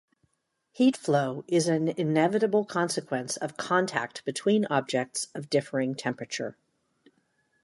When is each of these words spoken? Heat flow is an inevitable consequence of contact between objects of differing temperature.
Heat 0.71 0.97
flow 0.97 1.43
is 1.47 1.67
an 1.67 1.89
inevitable 1.89 2.65
consequence 2.65 3.37
of 3.37 3.55
contact 3.55 4.25
between 4.25 4.65
objects 4.65 5.27
of 5.35 5.47
differing 5.47 5.93
temperature. 5.93 6.57